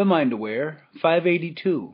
[0.00, 1.92] The Mind Aware 582.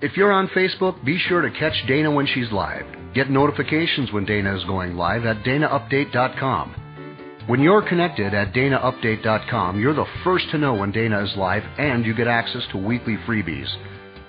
[0.00, 2.86] If you're on Facebook, be sure to catch Dana when she's live.
[3.12, 7.44] Get notifications when Dana is going live at danaupdate.com.
[7.46, 12.06] When you're connected at danaupdate.com, you're the first to know when Dana is live and
[12.06, 13.68] you get access to weekly freebies.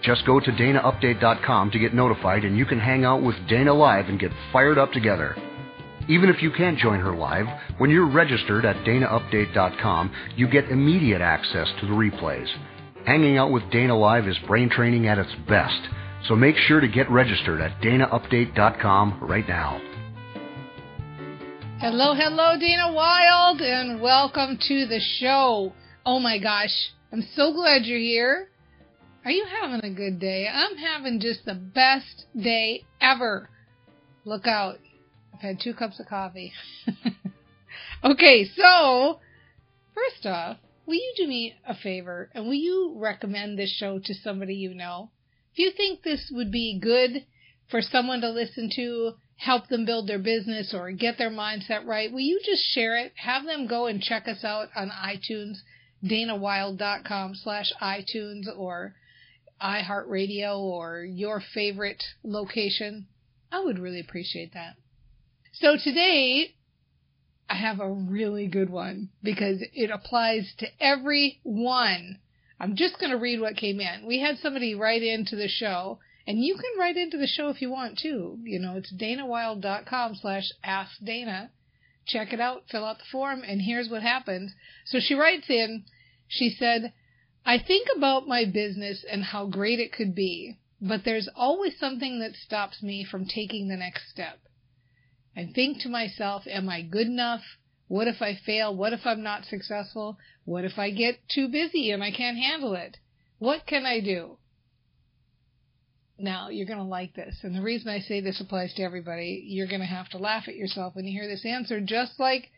[0.02, 4.10] Just go to danaupdate.com to get notified and you can hang out with Dana live
[4.10, 5.38] and get fired up together.
[6.10, 7.46] Even if you can't join her live,
[7.78, 12.48] when you're registered at danaupdate.com, you get immediate access to the replays.
[13.06, 15.80] Hanging out with Dana Live is brain training at its best,
[16.28, 19.82] so make sure to get registered at danaupdate.com right now.
[21.80, 25.74] Hello, hello, Dana Wilde, and welcome to the show.
[26.06, 28.50] Oh my gosh, I'm so glad you're here.
[29.26, 30.48] Are you having a good day?
[30.54, 33.50] I'm having just the best day ever.
[34.26, 34.80] Look out.
[35.34, 36.54] I've had two cups of coffee.
[38.04, 39.20] okay, so,
[39.94, 44.14] first off, will you do me a favor and will you recommend this show to
[44.14, 45.10] somebody you know?
[45.54, 47.26] If you think this would be good
[47.70, 52.12] for someone to listen to, help them build their business or get their mindset right,
[52.12, 53.14] will you just share it?
[53.16, 55.58] Have them go and check us out on iTunes,
[56.04, 58.96] danawilde.com slash iTunes or
[59.62, 63.08] iHeartRadio or your favorite location.
[63.52, 64.76] I would really appreciate that.
[65.56, 66.56] So today,
[67.48, 72.18] I have a really good one because it applies to everyone.
[72.60, 74.08] I'm just going to read what came in.
[74.08, 77.62] We had somebody write into the show, and you can write into the show if
[77.62, 78.40] you want to.
[78.42, 81.50] You know, it's danawilde.com slash askdana.
[82.08, 84.56] Check it out, fill out the form, and here's what happens.
[84.86, 85.86] So she writes in,
[86.28, 86.94] she said,
[87.46, 92.20] I think about my business and how great it could be, but there's always something
[92.22, 94.40] that stops me from taking the next step
[95.36, 97.42] and think to myself, am I good enough?
[97.88, 98.76] What if I fail?
[98.76, 100.18] What if I'm not successful?
[100.46, 102.98] What if I get too busy and I can't handle it?
[103.40, 104.38] What can I do?
[106.18, 107.40] Now, you're going to like this.
[107.44, 110.48] And the reason I say this applies to everybody, you're going to have to laugh
[110.48, 112.50] at yourself when you hear this answer, just like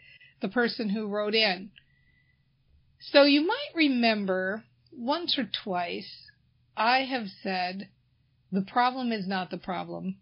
[0.42, 1.72] the person who wrote in.
[3.00, 6.30] So you might remember once or twice
[6.78, 7.90] I have said,
[8.52, 10.18] the problem is not the problem.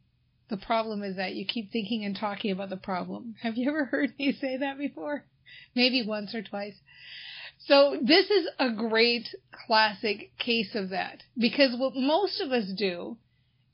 [0.49, 3.35] The problem is that you keep thinking and talking about the problem.
[3.41, 5.25] Have you ever heard me say that before?
[5.75, 6.75] Maybe once or twice.
[7.59, 9.27] So this is a great
[9.67, 13.17] classic case of that because what most of us do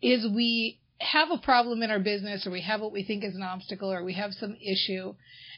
[0.01, 3.35] is we have a problem in our business or we have what we think is
[3.35, 5.15] an obstacle or we have some issue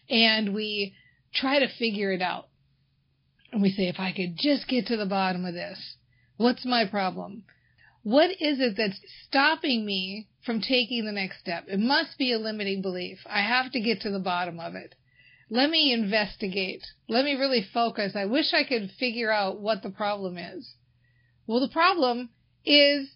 [0.10, 0.96] and we
[1.34, 2.48] try to figure it out.
[3.52, 5.98] And we say, if I could just get to the bottom of this,
[6.38, 7.44] what's my problem?
[8.04, 11.66] What is it that's stopping me from taking the next step?
[11.68, 13.20] It must be a limiting belief.
[13.30, 14.96] I have to get to the bottom of it.
[15.50, 16.86] Let me investigate.
[17.10, 18.14] Let me really focus.
[18.16, 20.76] I wish I could figure out what the problem is.
[21.46, 22.30] Well, the problem
[22.64, 23.10] is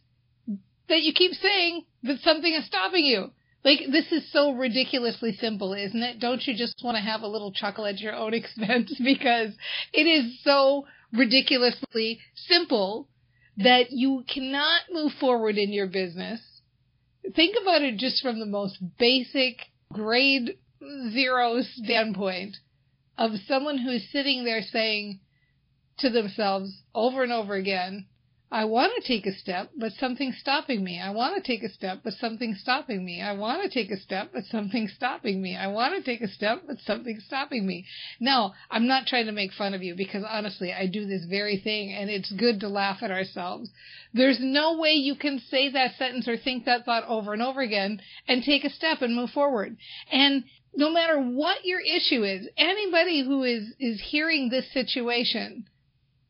[0.89, 3.31] that you keep saying that something is stopping you.
[3.63, 6.19] Like, this is so ridiculously simple, isn't it?
[6.19, 8.93] Don't you just want to have a little chuckle at your own expense?
[9.03, 9.53] Because
[9.93, 13.07] it is so ridiculously simple
[13.57, 16.41] that you cannot move forward in your business.
[17.33, 19.57] Think about it just from the most basic
[19.91, 20.57] grade
[21.11, 22.57] zero standpoint
[23.17, 25.19] of someone who's sitting there saying
[25.97, 28.05] to themselves over and over again,
[28.51, 31.01] I want to take a step, but something's stopping me.
[31.01, 33.19] I want to take a step, but something's stopping me.
[33.19, 35.55] I want to take a step, but something's stopping me.
[35.55, 37.85] I want to take a step, but something's stopping me.
[38.19, 41.57] Now, I'm not trying to make fun of you because honestly, I do this very
[41.57, 43.71] thing and it's good to laugh at ourselves.
[44.13, 47.61] There's no way you can say that sentence or think that thought over and over
[47.61, 49.75] again and take a step and move forward.
[50.11, 50.43] And
[50.75, 55.65] no matter what your issue is, anybody who is, is hearing this situation,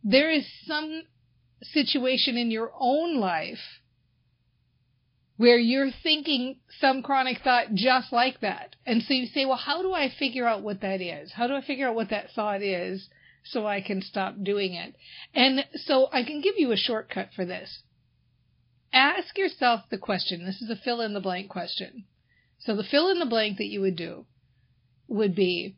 [0.03, 1.03] there is some
[1.73, 3.81] situation in your own life
[5.37, 8.75] where you're thinking some chronic thought just like that.
[8.85, 11.33] And so you say, well, how do I figure out what that is?
[11.33, 13.09] How do I figure out what that thought is
[13.43, 14.95] so I can stop doing it?
[15.33, 17.81] And so I can give you a shortcut for this.
[18.93, 20.45] Ask yourself the question.
[20.45, 22.05] This is a fill in the blank question.
[22.59, 24.25] So the fill in the blank that you would do
[25.07, 25.75] would be,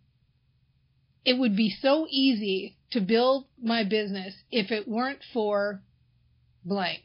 [1.26, 5.82] it would be so easy to build my business if it weren't for
[6.64, 7.04] blank.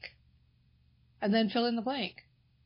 [1.20, 2.16] And then fill in the blank.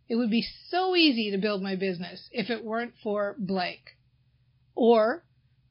[0.09, 3.81] It would be so easy to build my business if it weren't for blank.
[4.75, 5.25] Or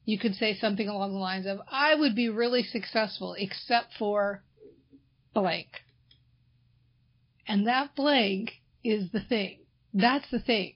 [0.04, 4.42] you could say something along the lines of, I would be really successful except for
[5.34, 5.68] blank.
[7.48, 8.52] And that blank
[8.84, 9.60] is the thing.
[9.94, 10.74] That's the thing.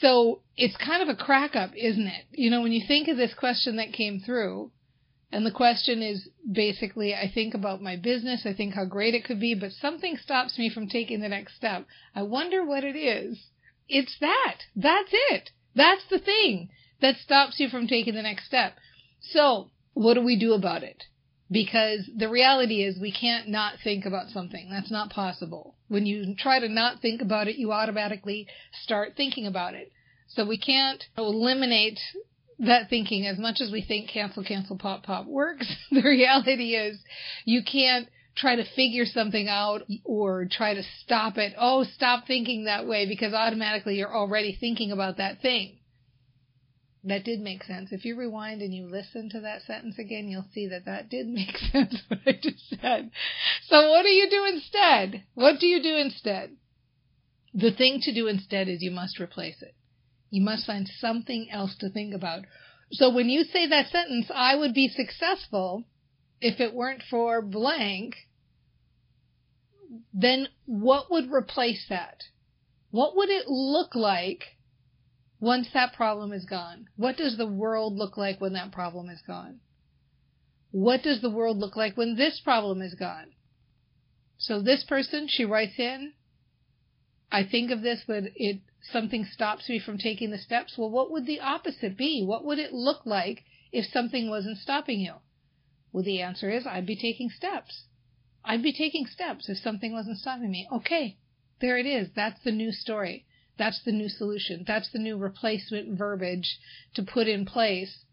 [0.00, 2.24] So it's kind of a crack up, isn't it?
[2.32, 4.70] You know, when you think of this question that came through,
[5.34, 9.24] And the question is basically, I think about my business, I think how great it
[9.24, 11.88] could be, but something stops me from taking the next step.
[12.14, 13.48] I wonder what it is.
[13.88, 14.60] It's that.
[14.76, 15.50] That's it.
[15.74, 16.68] That's the thing
[17.00, 18.76] that stops you from taking the next step.
[19.18, 21.02] So, what do we do about it?
[21.50, 24.70] Because the reality is we can't not think about something.
[24.70, 25.74] That's not possible.
[25.88, 28.46] When you try to not think about it, you automatically
[28.84, 29.90] start thinking about it.
[30.28, 31.98] So we can't eliminate
[32.58, 35.66] that thinking as much as we think cancel, cancel, pop, pop works.
[35.90, 36.98] the reality is
[37.44, 41.52] you can't try to figure something out or try to stop it.
[41.58, 45.78] Oh, stop thinking that way because automatically you're already thinking about that thing.
[47.04, 47.92] That did make sense.
[47.92, 51.28] If you rewind and you listen to that sentence again, you'll see that that did
[51.28, 53.10] make sense what I just said.
[53.68, 55.24] So what do you do instead?
[55.34, 56.56] What do you do instead?
[57.52, 59.74] The thing to do instead is you must replace it.
[60.30, 62.44] You must find something else to think about.
[62.92, 65.84] So when you say that sentence, I would be successful
[66.40, 68.14] if it weren't for blank,
[70.12, 72.22] then what would replace that?
[72.90, 74.44] What would it look like
[75.40, 76.86] once that problem is gone?
[76.96, 79.60] What does the world look like when that problem is gone?
[80.70, 83.32] What does the world look like when this problem is gone?
[84.38, 86.12] So this person, she writes in,
[87.30, 88.60] I think of this, but it
[88.92, 90.76] something stops me from taking the steps.
[90.76, 92.24] Well, what would the opposite be?
[92.24, 95.14] What would it look like if something wasn't stopping you?
[95.92, 97.84] Well, the answer is I'd be taking steps.
[98.44, 100.68] I'd be taking steps if something wasn't stopping me.
[100.70, 101.18] Okay,
[101.60, 102.10] there it is.
[102.14, 103.26] That's the new story.
[103.56, 104.64] That's the new solution.
[104.66, 106.58] That's the new replacement verbiage
[106.94, 108.04] to put in place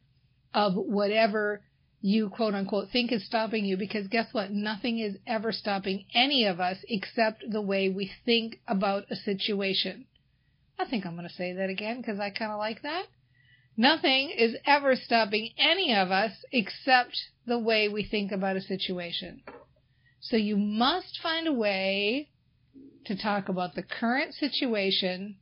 [0.54, 1.64] of whatever
[2.02, 4.52] you quote unquote think is stopping you because guess what?
[4.52, 10.06] Nothing is ever stopping any of us except the way we think about a situation.
[10.82, 13.06] I think I'm going to say that again because I kind of like that.
[13.78, 19.44] Nothing is ever stopping any of us except the way we think about a situation.
[20.20, 22.30] So you must find a way
[23.06, 25.38] to talk about the current situation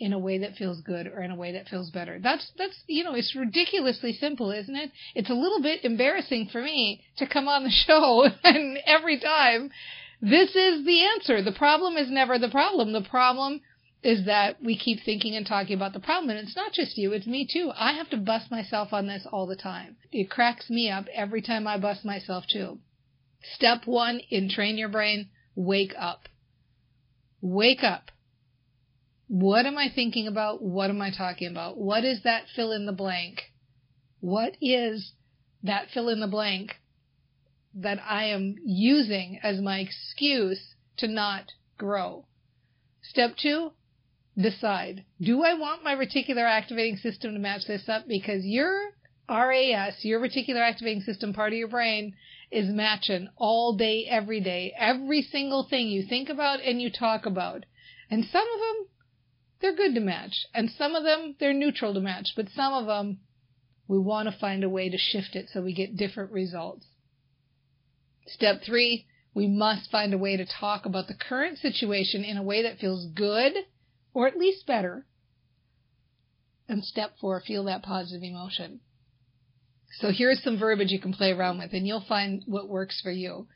[0.00, 2.18] in a way that feels good or in a way that feels better.
[2.22, 4.90] That's that's you know, it's ridiculously simple, isn't it?
[5.14, 9.70] It's a little bit embarrassing for me to come on the show and every time
[10.20, 11.42] this is the answer.
[11.42, 12.92] The problem is never the problem.
[12.92, 13.60] The problem
[14.02, 16.30] is that we keep thinking and talking about the problem.
[16.30, 17.72] And it's not just you, it's me too.
[17.74, 19.96] I have to bust myself on this all the time.
[20.12, 22.78] It cracks me up every time I bust myself too.
[23.54, 26.28] Step one in train your brain, wake up.
[27.40, 28.10] Wake up.
[29.26, 30.62] What am I thinking about?
[30.62, 31.76] What am I talking about?
[31.76, 33.52] What is that fill in the blank?
[34.20, 35.12] What is
[35.62, 36.76] that fill in the blank
[37.74, 42.26] that I am using as my excuse to not grow?
[43.02, 43.72] Step two,
[44.40, 45.04] decide.
[45.20, 48.06] Do I want my reticular activating system to match this up?
[48.06, 48.90] Because your
[49.28, 52.14] RAS, your reticular activating system part of your brain,
[52.50, 57.26] is matching all day, every day, every single thing you think about and you talk
[57.26, 57.64] about.
[58.10, 58.86] And some of them,
[59.60, 60.46] they're good to match.
[60.54, 62.28] And some of them, they're neutral to match.
[62.36, 63.18] But some of them,
[63.86, 66.86] we want to find a way to shift it so we get different results.
[68.26, 72.42] Step three, we must find a way to talk about the current situation in a
[72.42, 73.54] way that feels good
[74.18, 75.06] or at least better.
[76.68, 78.80] And step four, feel that positive emotion.
[80.00, 83.12] So here's some verbiage you can play around with, and you'll find what works for
[83.12, 83.46] you.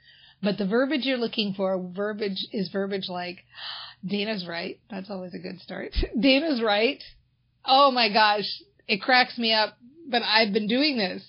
[0.41, 3.39] But the verbiage you're looking for, verbiage is verbiage like,
[4.07, 4.79] Dana's right.
[4.89, 5.97] That's always a good start.
[6.21, 7.03] Dana's right.
[7.65, 8.47] Oh my gosh,
[8.87, 9.77] it cracks me up,
[10.09, 11.25] but I've been doing this.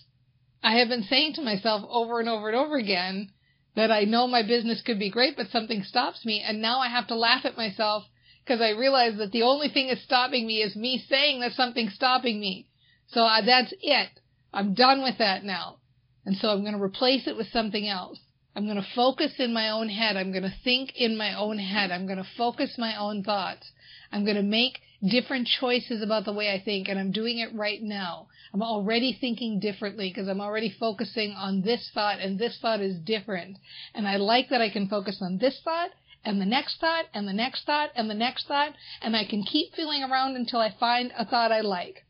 [0.61, 3.31] I have been saying to myself over and over and over again
[3.75, 6.89] that I know my business could be great, but something stops me, and now I
[6.89, 8.03] have to laugh at myself
[8.43, 11.93] because I realize that the only thing that's stopping me is me saying that something's
[11.93, 12.67] stopping me.
[13.07, 14.09] So uh, that's it.
[14.53, 15.77] I'm done with that now.
[16.25, 18.19] And so I'm going to replace it with something else.
[18.55, 20.15] I'm going to focus in my own head.
[20.15, 21.91] I'm going to think in my own head.
[21.91, 23.71] I'm going to focus my own thoughts.
[24.11, 27.53] I'm going to make different choices about the way I think, and I'm doing it
[27.55, 28.27] right now.
[28.53, 32.99] I'm already thinking differently because I'm already focusing on this thought, and this thought is
[32.99, 33.57] different.
[33.95, 35.89] And I like that I can focus on this thought
[36.25, 39.43] and the next thought and the next thought and the next thought, and I can
[39.43, 42.05] keep feeling around until I find a thought I like.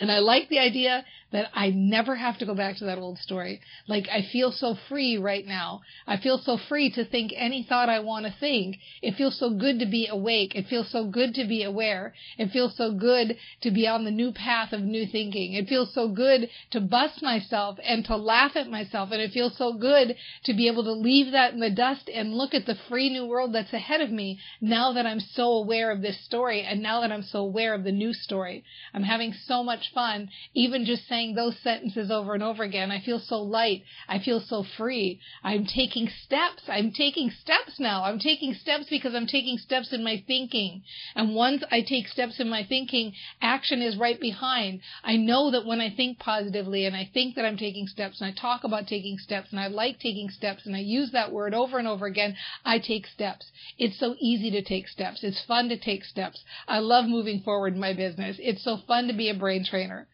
[0.00, 3.18] And I like the idea that I never have to go back to that old
[3.18, 3.60] story.
[3.86, 5.82] Like I feel so free right now.
[6.06, 8.78] I feel so free to think any thought I want to think.
[9.02, 10.54] It feels so good to be awake.
[10.54, 12.14] It feels so good to be aware.
[12.38, 15.52] It feels so good to be on the new path of new thinking.
[15.52, 19.10] It feels so good to bust myself and to laugh at myself.
[19.12, 22.34] And it feels so good to be able to leave that in the dust and
[22.34, 25.90] look at the free new world that's ahead of me now that I'm so aware
[25.90, 28.64] of this story and now that I'm so aware of the new story.
[28.94, 32.92] I'm having so much fun even just saying saying those sentences over and over again.
[32.92, 33.82] I feel so light.
[34.08, 35.18] I feel so free.
[35.42, 36.62] I'm taking steps.
[36.68, 38.04] I'm taking steps now.
[38.04, 40.82] I'm taking steps because I'm taking steps in my thinking.
[41.16, 44.80] And once I take steps in my thinking, action is right behind.
[45.02, 48.30] I know that when I think positively and I think that I'm taking steps and
[48.30, 51.52] I talk about taking steps and I like taking steps and I use that word
[51.52, 53.50] over and over again, I take steps.
[53.76, 55.24] It's so easy to take steps.
[55.24, 56.44] It's fun to take steps.
[56.68, 58.36] I love moving forward in my business.
[58.38, 60.06] It's so fun to be a brain trainer.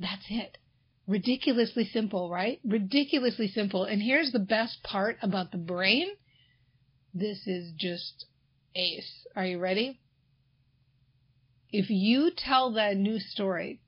[0.00, 0.56] That's it.
[1.06, 2.58] Ridiculously simple, right?
[2.64, 3.84] Ridiculously simple.
[3.84, 6.08] And here's the best part about the brain.
[7.12, 8.24] This is just
[8.74, 9.26] ace.
[9.36, 10.00] Are you ready?
[11.70, 13.80] If you tell that new story,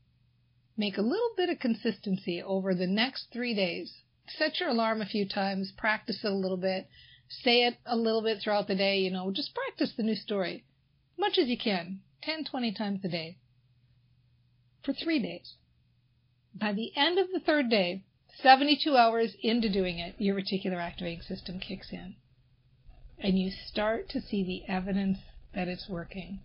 [0.76, 3.94] make a little bit of consistency over the next three days.
[4.28, 6.88] Set your alarm a few times, practice it a little bit,
[7.28, 10.64] say it a little bit throughout the day, you know, just practice the new story.
[11.18, 13.38] Much as you can, 10, 20 times a day.
[14.84, 15.54] For three days.
[16.54, 18.04] By the end of the third day,
[18.42, 22.16] 72 hours into doing it, your reticular activating system kicks in.
[23.18, 25.18] And you start to see the evidence
[25.54, 26.40] that it's working.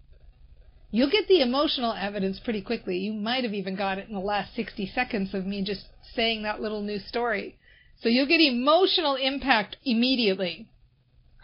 [0.90, 2.98] You'll get the emotional evidence pretty quickly.
[2.98, 6.44] You might have even got it in the last 60 seconds of me just saying
[6.44, 7.58] that little new story.
[8.00, 10.70] So you'll get emotional impact immediately.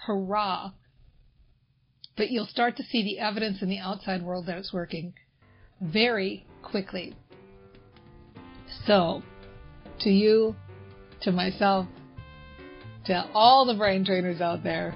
[0.06, 0.72] Hurrah.
[2.16, 5.14] But you'll start to see the evidence in the outside world that it's working
[5.82, 7.16] very quickly.
[8.86, 9.24] So,
[10.02, 10.56] to you,
[11.22, 11.88] to myself,
[13.06, 14.96] to all the brain trainers out there,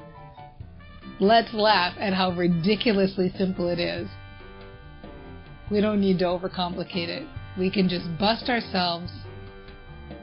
[1.19, 4.07] let's laugh at how ridiculously simple it is.
[5.71, 7.27] We don't need to overcomplicate it.
[7.57, 9.11] We can just bust ourselves,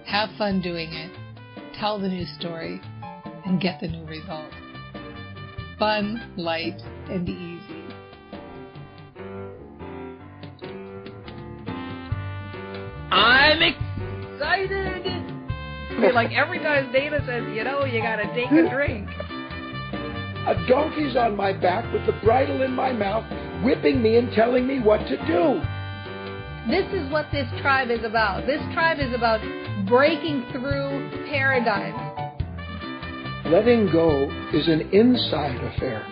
[0.07, 1.11] have fun doing it,
[1.79, 2.81] tell the new story,
[3.45, 4.51] and get the new result.
[5.79, 6.81] Fun, light,
[7.11, 7.84] and easy.
[13.15, 15.05] I'm excited.
[16.15, 19.09] Like every time Dana says, you know, you gotta take a drink.
[20.49, 23.25] A donkey's on my back with the bridle in my mouth,
[23.63, 25.63] whipping me and telling me what to do.
[26.69, 28.47] This is what this tribe is about.
[28.47, 29.41] This tribe is about
[29.87, 32.01] breaking through paradigms.
[33.47, 36.05] Letting go is an inside affair.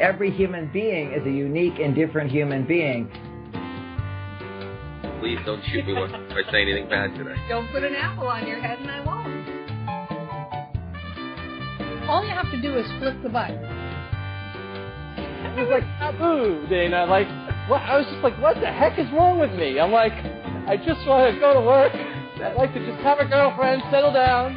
[0.00, 3.08] Every human being is a unique and different human being.
[5.20, 7.36] Please don't shoot me if I say anything bad today.
[7.50, 9.20] Don't put an apple on your head and I won't.
[12.08, 13.58] All you have to do is flip the button.
[15.18, 17.04] It was like taboo, Dana.
[17.04, 17.28] Like,
[17.68, 17.82] what?
[17.82, 19.78] I was just like, what the heck is wrong with me?
[19.78, 20.14] I'm like,
[20.66, 21.92] I just want to go to work.
[21.92, 24.56] I'd like to just have a girlfriend, settle down.